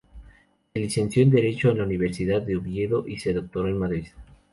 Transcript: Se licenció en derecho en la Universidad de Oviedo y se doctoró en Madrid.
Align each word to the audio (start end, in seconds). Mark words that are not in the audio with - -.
Se 0.73 0.79
licenció 0.79 1.21
en 1.21 1.29
derecho 1.29 1.69
en 1.69 1.77
la 1.77 1.83
Universidad 1.83 2.41
de 2.41 2.57
Oviedo 2.57 3.07
y 3.07 3.19
se 3.19 3.33
doctoró 3.33 3.69
en 3.69 3.77
Madrid. 3.77 4.05